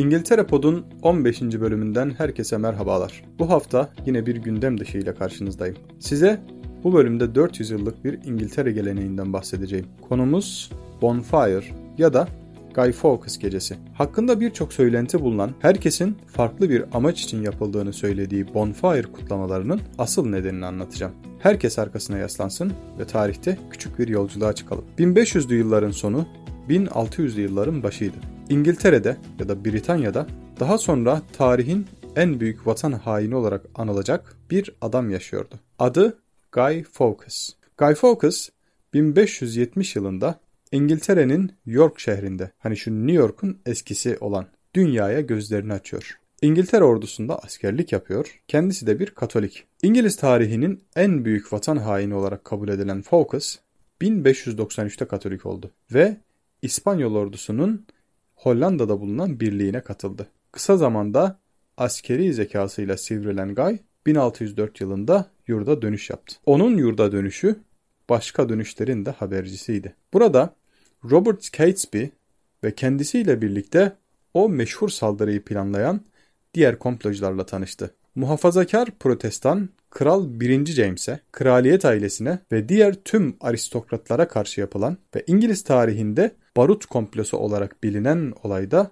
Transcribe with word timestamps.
İngiltere 0.00 0.46
Pod'un 0.46 0.84
15. 1.02 1.42
bölümünden 1.42 2.14
herkese 2.18 2.56
merhabalar. 2.58 3.24
Bu 3.38 3.50
hafta 3.50 3.92
yine 4.06 4.26
bir 4.26 4.36
gündem 4.36 4.80
dışı 4.80 4.98
ile 4.98 5.14
karşınızdayım. 5.14 5.76
Size 5.98 6.40
bu 6.84 6.94
bölümde 6.94 7.34
400 7.34 7.70
yıllık 7.70 8.04
bir 8.04 8.18
İngiltere 8.24 8.72
geleneğinden 8.72 9.32
bahsedeceğim. 9.32 9.86
Konumuz 10.08 10.70
Bonfire 11.02 11.64
ya 11.98 12.12
da 12.14 12.28
Guy 12.74 12.92
Fawkes 12.92 13.38
gecesi. 13.38 13.76
Hakkında 13.94 14.40
birçok 14.40 14.72
söylenti 14.72 15.20
bulunan, 15.20 15.50
herkesin 15.60 16.16
farklı 16.26 16.70
bir 16.70 16.84
amaç 16.92 17.22
için 17.22 17.42
yapıldığını 17.42 17.92
söylediği 17.92 18.54
Bonfire 18.54 19.12
kutlamalarının 19.12 19.80
asıl 19.98 20.26
nedenini 20.26 20.66
anlatacağım. 20.66 21.12
Herkes 21.38 21.78
arkasına 21.78 22.18
yaslansın 22.18 22.72
ve 22.98 23.04
tarihte 23.04 23.58
küçük 23.70 23.98
bir 23.98 24.08
yolculuğa 24.08 24.52
çıkalım. 24.52 24.84
1500'lü 24.98 25.54
yılların 25.54 25.90
sonu, 25.90 26.26
1600'lü 26.68 27.40
yılların 27.40 27.82
başıydı. 27.82 28.16
İngiltere'de 28.50 29.16
ya 29.38 29.48
da 29.48 29.64
Britanya'da 29.64 30.26
daha 30.60 30.78
sonra 30.78 31.22
tarihin 31.32 31.86
en 32.16 32.40
büyük 32.40 32.66
vatan 32.66 32.92
haini 32.92 33.36
olarak 33.36 33.66
anılacak 33.74 34.36
bir 34.50 34.74
adam 34.80 35.10
yaşıyordu. 35.10 35.54
Adı 35.78 36.18
Guy 36.52 36.82
Fawkes. 36.82 37.50
Guy 37.78 37.94
Fawkes 37.94 38.50
1570 38.94 39.96
yılında 39.96 40.40
İngiltere'nin 40.72 41.52
York 41.66 42.00
şehrinde 42.00 42.50
hani 42.58 42.76
şu 42.76 43.06
New 43.06 43.12
York'un 43.12 43.58
eskisi 43.66 44.18
olan 44.20 44.46
dünyaya 44.74 45.20
gözlerini 45.20 45.72
açıyor. 45.72 46.18
İngiltere 46.42 46.84
ordusunda 46.84 47.38
askerlik 47.38 47.92
yapıyor. 47.92 48.40
Kendisi 48.48 48.86
de 48.86 49.00
bir 49.00 49.06
Katolik. 49.06 49.64
İngiliz 49.82 50.16
tarihinin 50.16 50.82
en 50.96 51.24
büyük 51.24 51.52
vatan 51.52 51.76
haini 51.76 52.14
olarak 52.14 52.44
kabul 52.44 52.68
edilen 52.68 53.02
Fawkes 53.02 53.58
1593'te 54.00 55.04
Katolik 55.04 55.46
oldu 55.46 55.70
ve 55.92 56.16
İspanyol 56.62 57.14
ordusunun 57.14 57.86
Hollanda'da 58.40 59.00
bulunan 59.00 59.40
birliğine 59.40 59.80
katıldı. 59.80 60.26
Kısa 60.52 60.76
zamanda 60.76 61.38
askeri 61.76 62.34
zekasıyla 62.34 62.96
sivrilen 62.96 63.54
Guy 63.54 63.78
1604 64.06 64.80
yılında 64.80 65.30
yurda 65.46 65.82
dönüş 65.82 66.10
yaptı. 66.10 66.36
Onun 66.46 66.76
yurda 66.76 67.12
dönüşü 67.12 67.60
başka 68.08 68.48
dönüşlerin 68.48 69.06
de 69.06 69.10
habercisiydi. 69.10 69.94
Burada 70.12 70.54
Robert 71.10 71.52
Catesby 71.52 72.04
ve 72.64 72.74
kendisiyle 72.74 73.42
birlikte 73.42 73.92
o 74.34 74.48
meşhur 74.48 74.88
saldırıyı 74.88 75.44
planlayan 75.44 76.00
diğer 76.54 76.78
komplocularla 76.78 77.46
tanıştı. 77.46 77.94
Muhafazakar 78.14 78.90
protestan 78.90 79.68
Kral 79.90 80.40
1. 80.40 80.66
James'e, 80.66 81.20
kraliyet 81.32 81.84
ailesine 81.84 82.38
ve 82.52 82.68
diğer 82.68 82.94
tüm 82.94 83.36
aristokratlara 83.40 84.28
karşı 84.28 84.60
yapılan 84.60 84.96
ve 85.16 85.24
İngiliz 85.26 85.64
tarihinde 85.64 86.34
barut 86.56 86.86
komplosu 86.86 87.36
olarak 87.36 87.82
bilinen 87.82 88.32
olayda 88.42 88.90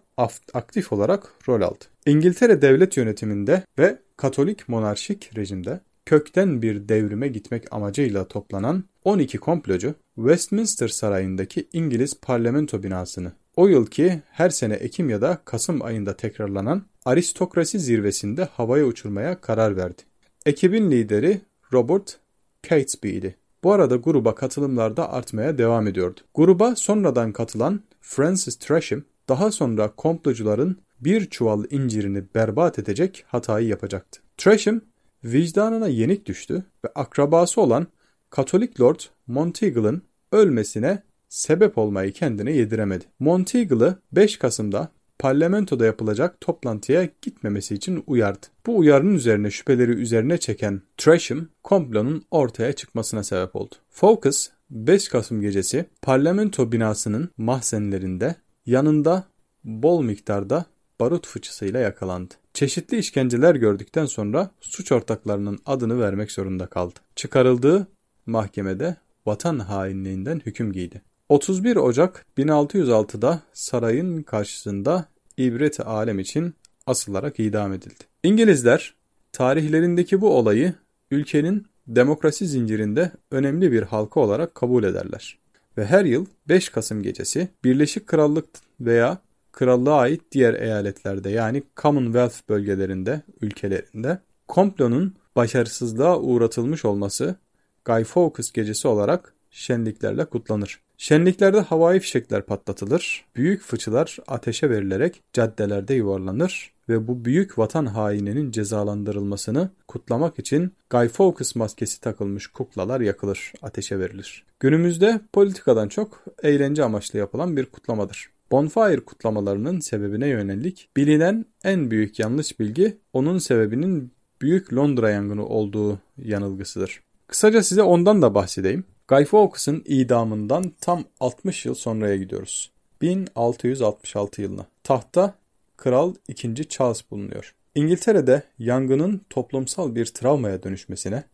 aktif 0.55 0.93
olarak 0.93 1.33
rol 1.49 1.63
aldı. 1.63 1.85
İngiltere 2.07 2.63
devlet 2.63 2.97
yönetiminde 2.97 3.63
ve 3.79 3.99
Katolik 4.17 4.69
monarşik 4.69 5.37
rejimde 5.37 5.81
kökten 6.07 6.63
bir 6.63 6.89
devrime 6.89 7.29
gitmek 7.29 7.73
amacıyla 7.73 8.29
toplanan 8.29 8.85
12 9.05 9.39
komplocu 9.39 9.95
Westminster 10.17 10.89
Sarayı'ndaki 10.89 11.69
İngiliz 11.73 12.21
parlamento 12.21 12.83
binasını 12.83 13.33
o 13.57 13.69
yılki 13.69 14.23
her 14.31 14.51
sene 14.51 14.75
Ekim 14.75 15.11
ya 15.11 15.21
da 15.21 15.39
Kasım 15.45 15.83
ayında 15.83 16.17
tekrarlanan 16.17 16.83
aristokrasi 17.05 17.79
zirvesinde 17.79 18.45
havaya 18.45 18.85
uçurmaya 18.85 19.41
karar 19.41 19.77
verdi. 19.77 20.03
Ekibin 20.47 20.91
lideri 20.91 21.41
Robert 21.73 22.19
Catesby 22.63 23.17
idi. 23.17 23.37
Bu 23.65 23.73
arada 23.73 23.97
gruba 23.97 24.35
katılımlarda 24.35 25.13
artmaya 25.13 25.59
devam 25.59 25.87
ediyordu. 25.87 26.21
Gruba 26.35 26.77
sonradan 26.77 27.33
katılan 27.33 27.81
Francis 28.01 28.57
Tresham 28.57 29.03
daha 29.29 29.53
sonra 29.53 29.89
komplocuların 29.97 30.79
bir 31.01 31.27
çuval 31.31 31.65
incirini 31.71 32.25
berbat 32.35 32.79
edecek 32.79 33.25
hatayı 33.29 33.69
yapacaktı. 33.69 34.21
Tresham 34.37 34.81
vicdanına 35.25 35.89
yenik 35.89 36.27
düştü 36.27 36.65
ve 36.85 36.89
akrabası 36.95 37.61
olan 37.61 37.87
Katolik 38.31 38.81
Lord 38.81 39.01
Monteagle'ın 39.27 40.03
ölmesine 40.33 41.03
sebep 41.29 41.79
olmayı 41.79 42.13
kendine 42.13 42.53
yediremedi. 42.53 43.05
Monteagle'ı 43.19 43.97
5 44.13 44.37
Kasım'da 44.39 44.89
parlamentoda 45.19 45.87
yapılacak 45.87 46.41
toplantıya 46.41 47.09
gitmemesi 47.23 47.75
için 47.75 48.05
uyardı. 48.07 48.47
Bu 48.67 48.79
uyarının 48.79 49.15
üzerine 49.15 49.51
şüpheleri 49.51 49.91
üzerine 49.91 50.39
çeken 50.39 50.83
Tresham 50.97 51.47
komplonun 51.63 52.25
ortaya 52.31 52.73
çıkmasına 52.73 53.25
sebep 53.25 53.57
oldu. 53.57 53.75
Focus 53.91 54.49
5 54.71 55.09
Kasım 55.09 55.41
gecesi 55.41 55.87
parlamento 56.03 56.73
binasının 56.73 57.31
mahzenlerinde 57.37 58.35
yanında 58.67 59.25
bol 59.65 60.03
miktarda 60.03 60.65
barut 61.01 61.27
fıçısıyla 61.27 61.81
yakalandı. 61.81 62.35
Çeşitli 62.55 62.99
işkenceler 62.99 63.55
gördükten 63.55 64.07
sonra 64.07 64.51
suç 64.61 64.93
ortaklarının 64.93 65.59
adını 65.67 66.01
vermek 66.01 66.33
zorunda 66.33 66.67
kaldı. 66.67 66.99
Çıkarıldığı 67.17 67.87
mahkemede 68.27 68.97
vatan 69.27 69.59
hainliğinden 69.59 70.41
hüküm 70.47 70.73
giydi. 70.73 71.03
31 71.29 71.77
Ocak 71.77 72.27
1606'da 72.39 73.41
sarayın 73.53 74.23
karşısında 74.23 75.05
ibret 75.37 75.81
alem 75.81 76.19
için 76.19 76.55
asılarak 76.87 77.41
idam 77.41 77.73
edildi. 77.73 78.05
İngilizler 78.23 78.95
tarihlerindeki 79.33 80.21
bu 80.21 80.37
olayı 80.37 80.75
ülkenin 81.11 81.67
demokrasi 81.87 82.47
zincirinde 82.47 83.13
önemli 83.31 83.73
bir 83.73 83.83
halka 83.83 84.21
olarak 84.21 84.55
kabul 84.55 84.85
ederler. 84.85 85.39
Ve 85.77 85.87
her 85.87 86.05
yıl 86.05 86.27
5 86.49 86.69
Kasım 86.69 87.03
gecesi 87.03 87.49
Birleşik 87.65 88.07
Krallık 88.07 88.45
veya 88.81 89.19
krallığa 89.53 89.99
ait 89.99 90.23
diğer 90.33 90.55
eyaletlerde 90.55 91.31
yani 91.31 91.63
Commonwealth 91.77 92.49
bölgelerinde, 92.49 93.23
ülkelerinde 93.41 94.19
komplonun 94.49 95.15
başarısızlığa 95.37 96.21
uğratılmış 96.21 96.85
olması 96.85 97.37
Guy 97.85 98.05
Fawkes 98.05 98.53
gecesi 98.53 98.89
olarak 98.89 99.35
şenliklerle 99.51 100.25
kutlanır. 100.25 100.88
Şenliklerde 101.01 101.61
havai 101.61 102.01
fişekler 102.01 102.43
patlatılır, 102.43 103.25
büyük 103.37 103.63
fıçılar 103.63 104.17
ateşe 104.27 104.71
verilerek 104.71 105.23
caddelerde 105.33 105.95
yuvarlanır 105.95 106.73
ve 106.89 107.09
bu 107.09 107.25
büyük 107.25 107.59
vatan 107.59 107.87
haininin 107.87 108.51
cezalandırılmasını 108.51 109.71
kutlamak 109.89 110.39
için 110.39 110.73
Guy 110.91 111.09
Fawkes 111.09 111.57
maskesi 111.57 112.01
takılmış 112.01 112.47
kuklalar 112.47 113.01
yakılır, 113.01 113.53
ateşe 113.63 113.99
verilir. 113.99 114.45
Günümüzde 114.61 115.21
politikadan 115.33 115.89
çok 115.89 116.25
eğlence 116.43 116.85
amaçlı 116.85 117.19
yapılan 117.19 117.57
bir 117.57 117.67
kutlamadır. 117.67 118.31
Bonfire 118.51 119.01
kutlamalarının 119.01 119.81
sebebine 119.81 120.29
yönelik 120.29 120.89
bilinen 120.97 121.45
en 121.65 121.91
büyük 121.91 122.19
yanlış 122.19 122.61
bilgi 122.61 122.99
onun 123.13 123.39
sebebinin 123.39 124.13
Büyük 124.43 124.75
Londra 124.75 125.11
yangını 125.11 125.47
olduğu 125.47 125.99
yanılgısıdır. 126.19 127.01
Kısaca 127.27 127.63
size 127.63 127.83
ondan 127.83 128.23
da 128.23 128.35
bahsedeyim. 128.35 128.85
Guy 129.09 129.25
Fawkes'ın 129.25 129.83
idamından 129.87 130.73
tam 130.81 131.05
60 131.21 131.67
yıl 131.67 131.75
sonraya 131.75 132.17
gidiyoruz. 132.17 132.71
1666 133.03 134.43
yılına. 134.43 134.67
Tahta 134.85 135.35
Kral 135.77 136.15
2. 136.29 136.69
Charles 136.69 137.11
bulunuyor. 137.11 137.55
İngiltere'de 137.75 138.43
yangının 138.59 139.21
toplumsal 139.31 139.95
bir 139.95 140.07
travmaya 140.07 140.63
dönüşmesine, 140.63 141.25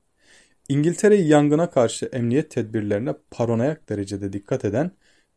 İngiltere'yi 0.68 1.28
yangına 1.28 1.70
karşı 1.70 2.06
emniyet 2.06 2.50
tedbirlerine 2.50 3.14
paranoyak 3.30 3.88
derecede 3.88 4.32
dikkat 4.32 4.64
eden 4.64 4.90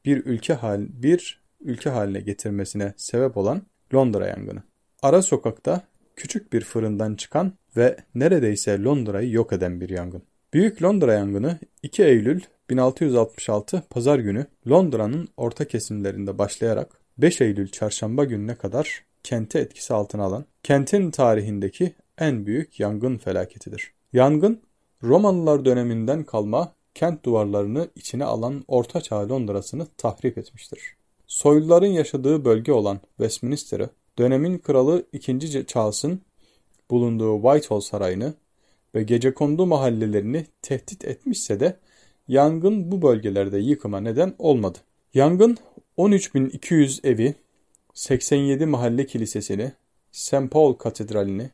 bir 0.05 0.25
ülke 0.25 0.53
hal 0.53 0.81
bir 0.89 1.41
ülke 1.61 1.89
haline 1.89 2.19
getirmesine 2.19 2.93
sebep 2.97 3.37
olan 3.37 3.61
Londra 3.93 4.27
yangını. 4.27 4.63
Ara 5.01 5.21
sokakta 5.21 5.81
küçük 6.15 6.53
bir 6.53 6.61
fırından 6.61 7.15
çıkan 7.15 7.53
ve 7.77 7.97
neredeyse 8.15 8.83
Londra'yı 8.83 9.31
yok 9.31 9.53
eden 9.53 9.81
bir 9.81 9.89
yangın. 9.89 10.23
Büyük 10.53 10.83
Londra 10.83 11.13
yangını 11.13 11.59
2 11.83 12.03
Eylül 12.03 12.41
1666 12.69 13.83
Pazar 13.89 14.19
günü 14.19 14.45
Londra'nın 14.69 15.27
orta 15.37 15.67
kesimlerinde 15.67 16.37
başlayarak 16.37 17.01
5 17.17 17.41
Eylül 17.41 17.67
Çarşamba 17.67 18.23
gününe 18.23 18.55
kadar 18.55 19.03
kenti 19.23 19.57
etkisi 19.57 19.93
altına 19.93 20.23
alan, 20.23 20.45
kentin 20.63 21.11
tarihindeki 21.11 21.93
en 22.17 22.45
büyük 22.45 22.79
yangın 22.79 23.17
felaketidir. 23.17 23.93
Yangın, 24.13 24.61
Romalılar 25.03 25.65
döneminden 25.65 26.23
kalma 26.23 26.73
kent 26.95 27.25
duvarlarını 27.25 27.87
içine 27.95 28.25
alan 28.25 28.63
Orta 28.67 29.01
Çağ 29.01 29.29
Londra'sını 29.29 29.87
tahrip 29.97 30.37
etmiştir. 30.37 30.95
Soyluların 31.27 31.87
yaşadığı 31.87 32.45
bölge 32.45 32.71
olan 32.71 32.99
Westminster'ı, 33.17 33.89
dönemin 34.17 34.57
kralı 34.57 35.05
2. 35.13 35.65
Charles'ın 35.67 36.21
bulunduğu 36.91 37.41
Whitehall 37.41 37.79
Sarayı'nı 37.79 38.33
ve 38.95 39.03
gecekondu 39.03 39.65
mahallelerini 39.65 40.45
tehdit 40.61 41.05
etmişse 41.05 41.59
de 41.59 41.77
yangın 42.27 42.91
bu 42.91 43.01
bölgelerde 43.01 43.57
yıkıma 43.57 43.99
neden 43.99 44.35
olmadı. 44.39 44.77
Yangın 45.13 45.57
13.200 45.97 47.07
evi, 47.07 47.35
87 47.93 48.65
mahalle 48.65 49.05
kilisesini, 49.05 49.71
St. 50.11 50.51
Paul 50.51 50.73
Katedrali'ni 50.73 51.49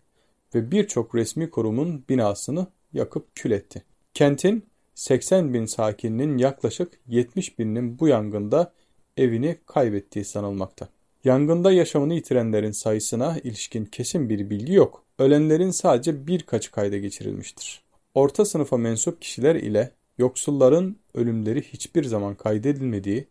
ve 0.55 0.71
birçok 0.71 1.15
resmi 1.15 1.49
kurumun 1.49 2.03
binasını 2.09 2.67
yakıp 2.93 3.35
kül 3.35 3.51
etti. 3.51 3.83
Kentin 4.13 4.65
80 4.95 5.53
bin 5.53 5.65
sakininin 5.65 6.37
yaklaşık 6.37 6.99
70 7.07 7.59
bininin 7.59 7.99
bu 7.99 8.07
yangında 8.07 8.73
evini 9.17 9.57
kaybettiği 9.65 10.25
sanılmakta. 10.25 10.89
Yangında 11.23 11.71
yaşamını 11.71 12.13
yitirenlerin 12.13 12.71
sayısına 12.71 13.37
ilişkin 13.43 13.85
kesin 13.85 14.29
bir 14.29 14.49
bilgi 14.49 14.73
yok. 14.73 15.03
Ölenlerin 15.19 15.71
sadece 15.71 16.27
birkaçı 16.27 16.71
kayda 16.71 16.97
geçirilmiştir. 16.97 17.83
Orta 18.13 18.45
sınıfa 18.45 18.77
mensup 18.77 19.21
kişiler 19.21 19.55
ile 19.55 19.91
yoksulların 20.17 20.95
ölümleri 21.13 21.61
hiçbir 21.61 22.03
zaman 22.03 22.35
kaydedilmediği 22.35 23.27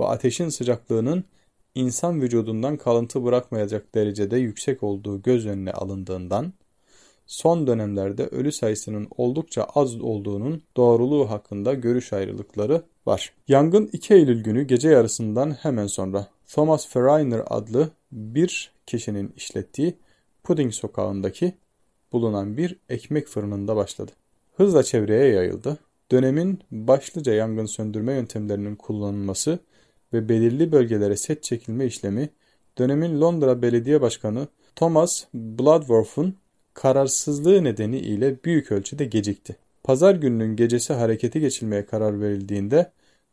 ve 0.00 0.06
ateşin 0.06 0.48
sıcaklığının 0.48 1.24
insan 1.74 2.22
vücudundan 2.22 2.76
kalıntı 2.76 3.24
bırakmayacak 3.24 3.94
derecede 3.94 4.36
yüksek 4.36 4.82
olduğu 4.82 5.22
göz 5.22 5.46
önüne 5.46 5.72
alındığından 5.72 6.52
son 7.26 7.66
dönemlerde 7.66 8.26
ölü 8.26 8.52
sayısının 8.52 9.08
oldukça 9.16 9.64
az 9.64 10.00
olduğunun 10.00 10.62
doğruluğu 10.76 11.30
hakkında 11.30 11.74
görüş 11.74 12.12
ayrılıkları 12.12 12.82
var. 13.06 13.32
Yangın 13.48 13.90
2 13.92 14.14
Eylül 14.14 14.42
günü 14.42 14.62
gece 14.62 14.88
yarısından 14.88 15.50
hemen 15.50 15.86
sonra 15.86 16.26
Thomas 16.54 16.88
Ferriner 16.88 17.42
adlı 17.46 17.90
bir 18.12 18.72
kişinin 18.86 19.32
işlettiği 19.36 19.96
Pudding 20.44 20.72
sokağındaki 20.72 21.54
bulunan 22.12 22.56
bir 22.56 22.76
ekmek 22.88 23.28
fırınında 23.28 23.76
başladı. 23.76 24.12
Hızla 24.56 24.82
çevreye 24.82 25.34
yayıldı. 25.34 25.78
Dönemin 26.10 26.58
başlıca 26.70 27.32
yangın 27.32 27.66
söndürme 27.66 28.12
yöntemlerinin 28.12 28.76
kullanılması 28.76 29.58
ve 30.12 30.28
belirli 30.28 30.72
bölgelere 30.72 31.16
set 31.16 31.42
çekilme 31.42 31.86
işlemi 31.86 32.28
dönemin 32.78 33.20
Londra 33.20 33.62
Belediye 33.62 34.00
Başkanı 34.00 34.48
Thomas 34.76 35.24
Bloodworth'un 35.34 36.36
kararsızlığı 36.74 37.64
nedeniyle 37.64 38.44
büyük 38.44 38.72
ölçüde 38.72 39.04
gecikti. 39.04 39.56
Pazar 39.82 40.14
gününün 40.14 40.56
gecesi 40.56 40.92
harekete 40.92 41.40
geçilmeye 41.40 41.86
karar 41.86 42.20
verildiğinde 42.20 42.92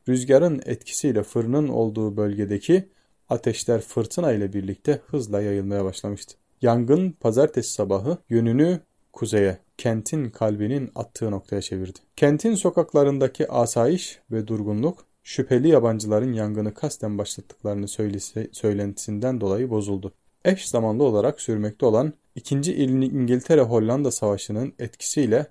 rüzgarın 0.10 0.62
etkisiyle 0.66 1.24
fırının 1.24 1.68
olduğu 1.68 2.18
bölgedeki 2.18 2.90
ateşler 3.29 3.81
fırtına 3.81 4.31
ile 4.31 4.53
birlikte 4.53 5.01
hızla 5.07 5.41
yayılmaya 5.41 5.85
başlamıştı. 5.85 6.35
Yangın 6.62 7.12
pazartesi 7.12 7.74
sabahı 7.74 8.18
yönünü 8.29 8.79
kuzeye, 9.13 9.57
kentin 9.77 10.29
kalbinin 10.29 10.91
attığı 10.95 11.31
noktaya 11.31 11.62
çevirdi. 11.62 12.00
Kentin 12.15 12.56
sokaklarındaki 12.56 13.51
asayiş 13.51 14.19
ve 14.31 14.47
durgunluk 14.47 15.06
şüpheli 15.24 15.68
yabancıların 15.68 16.33
yangını 16.33 16.74
kasten 16.74 17.18
başlattıklarını 17.18 17.88
söylese, 17.88 18.50
söylentisinden 18.51 19.41
dolayı 19.41 19.69
bozuldu. 19.69 20.13
Eş 20.45 20.68
zamanlı 20.68 21.03
olarak 21.03 21.41
sürmekte 21.41 21.85
olan 21.85 22.13
2. 22.35 22.56
İngiltere-Hollanda 22.56 24.12
Savaşı'nın 24.12 24.74
etkisiyle 24.79 25.47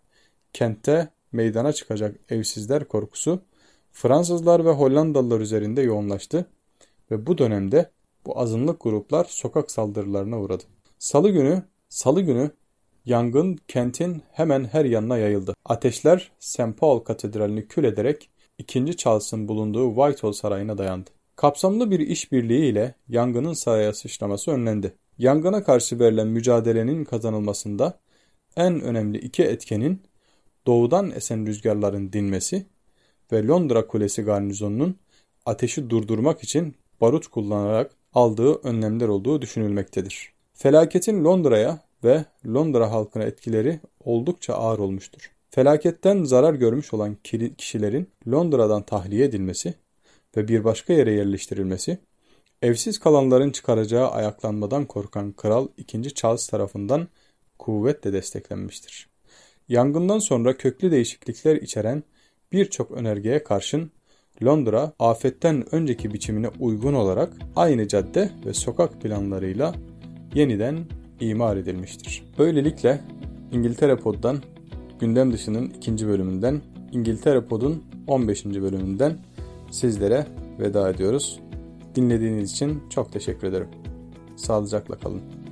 kentte 0.52 1.08
meydana 1.32 1.72
çıkacak 1.72 2.16
evsizler 2.28 2.84
korkusu 2.84 3.42
Fransızlar 3.92 4.64
ve 4.64 4.70
Hollandalılar 4.70 5.40
üzerinde 5.40 5.82
yoğunlaştı 5.82 6.46
ve 7.10 7.26
bu 7.26 7.38
dönemde 7.38 7.90
bu 8.26 8.38
azınlık 8.40 8.80
gruplar 8.80 9.24
sokak 9.24 9.70
saldırılarına 9.70 10.40
uğradı. 10.40 10.64
Salı 10.98 11.30
günü, 11.30 11.62
Salı 11.88 12.20
günü 12.20 12.50
yangın 13.04 13.58
kentin 13.68 14.22
hemen 14.32 14.64
her 14.64 14.84
yanına 14.84 15.18
yayıldı. 15.18 15.54
Ateşler 15.64 16.32
St. 16.38 16.78
Paul 16.78 16.98
Katedrali'ni 16.98 17.68
kül 17.68 17.84
ederek 17.84 18.30
2. 18.58 18.96
Charles'ın 18.96 19.48
bulunduğu 19.48 19.94
Whitehall 19.94 20.32
Sarayı'na 20.32 20.78
dayandı. 20.78 21.10
Kapsamlı 21.36 21.90
bir 21.90 22.00
işbirliği 22.00 22.70
ile 22.70 22.94
yangının 23.08 23.52
saraya 23.52 23.92
sıçraması 23.92 24.50
önlendi. 24.50 24.94
Yangına 25.18 25.64
karşı 25.64 26.00
verilen 26.00 26.26
mücadelenin 26.26 27.04
kazanılmasında 27.04 27.98
en 28.56 28.80
önemli 28.80 29.18
iki 29.18 29.42
etkenin 29.42 30.02
doğudan 30.66 31.10
esen 31.10 31.46
rüzgarların 31.46 32.12
dinmesi 32.12 32.66
ve 33.32 33.46
Londra 33.46 33.86
Kulesi 33.86 34.22
garnizonunun 34.22 34.96
ateşi 35.46 35.90
durdurmak 35.90 36.42
için 36.42 36.74
barut 37.00 37.26
kullanarak 37.26 37.90
aldığı 38.14 38.54
önlemler 38.54 39.08
olduğu 39.08 39.42
düşünülmektedir. 39.42 40.32
Felaketin 40.52 41.24
Londra'ya 41.24 41.78
ve 42.04 42.24
Londra 42.46 42.90
halkına 42.90 43.24
etkileri 43.24 43.80
oldukça 44.04 44.54
ağır 44.54 44.78
olmuştur. 44.78 45.32
Felaketten 45.50 46.24
zarar 46.24 46.54
görmüş 46.54 46.94
olan 46.94 47.16
kişilerin 47.58 48.08
Londra'dan 48.28 48.82
tahliye 48.82 49.24
edilmesi 49.24 49.74
ve 50.36 50.48
bir 50.48 50.64
başka 50.64 50.92
yere 50.92 51.12
yerleştirilmesi, 51.12 51.98
evsiz 52.62 52.98
kalanların 52.98 53.50
çıkaracağı 53.50 54.10
ayaklanmadan 54.10 54.84
korkan 54.86 55.32
Kral 55.32 55.68
II. 55.78 56.14
Charles 56.14 56.46
tarafından 56.46 57.08
kuvvetle 57.58 58.12
desteklenmiştir. 58.12 59.08
Yangından 59.68 60.18
sonra 60.18 60.56
köklü 60.56 60.90
değişiklikler 60.90 61.56
içeren 61.56 62.02
birçok 62.52 62.90
önergeye 62.90 63.44
karşın 63.44 63.90
Londra 64.44 64.92
afetten 64.98 65.74
önceki 65.74 66.14
biçimine 66.14 66.48
uygun 66.60 66.94
olarak 66.94 67.32
aynı 67.56 67.88
cadde 67.88 68.30
ve 68.46 68.54
sokak 68.54 69.00
planlarıyla 69.02 69.74
yeniden 70.34 70.78
imar 71.20 71.56
edilmiştir. 71.56 72.24
Böylelikle 72.38 73.00
İngiltere 73.52 73.96
Pod'dan 73.96 74.38
gündem 75.00 75.32
dışının 75.32 75.72
ikinci 75.76 76.06
bölümünden 76.08 76.60
İngiltere 76.92 77.40
Pod'un 77.40 77.84
15. 78.06 78.44
bölümünden 78.44 79.18
sizlere 79.70 80.26
veda 80.60 80.90
ediyoruz. 80.90 81.40
Dinlediğiniz 81.94 82.52
için 82.52 82.82
çok 82.90 83.12
teşekkür 83.12 83.46
ederim. 83.46 83.68
Sağlıcakla 84.36 84.98
kalın. 84.98 85.45